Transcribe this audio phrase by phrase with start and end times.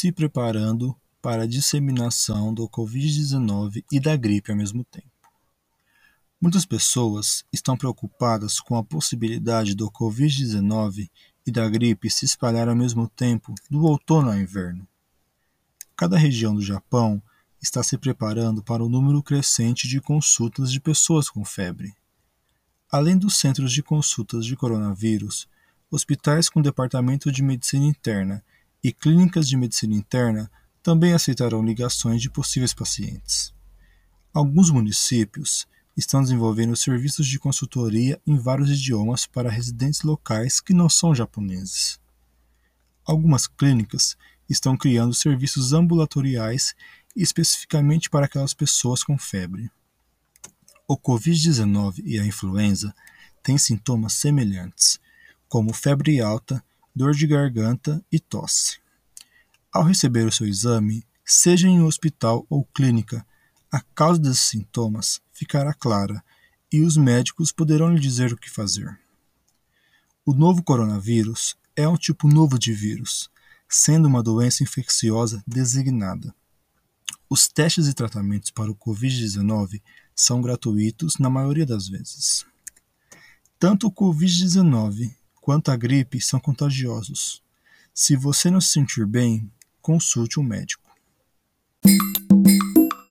[0.00, 5.10] se preparando para a disseminação do Covid-19 e da gripe ao mesmo tempo.
[6.40, 11.10] Muitas pessoas estão preocupadas com a possibilidade do Covid-19
[11.46, 14.88] e da gripe se espalhar ao mesmo tempo do outono ao inverno.
[15.94, 17.22] Cada região do Japão
[17.60, 21.92] está se preparando para o número crescente de consultas de pessoas com febre.
[22.90, 25.46] Além dos centros de consultas de coronavírus,
[25.90, 28.42] hospitais com departamento de medicina interna
[28.82, 30.50] e clínicas de medicina interna
[30.82, 33.52] também aceitarão ligações de possíveis pacientes.
[34.32, 40.88] Alguns municípios estão desenvolvendo serviços de consultoria em vários idiomas para residentes locais que não
[40.88, 42.00] são japoneses.
[43.04, 44.16] Algumas clínicas
[44.48, 46.74] estão criando serviços ambulatoriais
[47.14, 49.70] especificamente para aquelas pessoas com febre.
[50.86, 52.94] O Covid-19 e a influenza
[53.42, 54.98] têm sintomas semelhantes,
[55.48, 58.78] como febre alta, dor de garganta e tosse.
[59.72, 63.24] Ao receber o seu exame, seja em hospital ou clínica,
[63.70, 66.22] a causa desses sintomas ficará clara
[66.72, 68.98] e os médicos poderão lhe dizer o que fazer.
[70.26, 73.30] O novo coronavírus é um tipo novo de vírus,
[73.68, 76.34] sendo uma doença infecciosa designada.
[77.28, 79.80] Os testes e tratamentos para o Covid-19
[80.14, 82.44] são gratuitos na maioria das vezes.
[83.58, 85.14] Tanto o Covid-19
[85.50, 87.42] quanto a gripe são contagiosos.
[87.92, 89.50] Se você não se sentir bem,
[89.82, 90.89] consulte um médico.